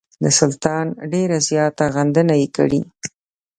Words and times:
د 0.23 0.25
سلطان 0.39 0.85
ډېره 1.13 1.37
زیاته 1.49 1.85
غندنه 1.95 2.35
یې 2.41 2.47
کړې. 2.57 2.81